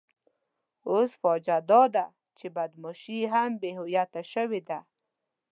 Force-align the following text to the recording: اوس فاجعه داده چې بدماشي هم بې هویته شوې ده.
اوس 0.89 1.11
فاجعه 1.21 1.61
داده 1.71 2.05
چې 2.37 2.45
بدماشي 2.55 3.19
هم 3.33 3.51
بې 3.61 3.71
هویته 3.79 4.21
شوې 4.33 4.61
ده. 4.69 4.79